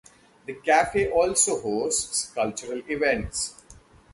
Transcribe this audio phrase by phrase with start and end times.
[0.47, 3.53] The cafe also hosts cultural events.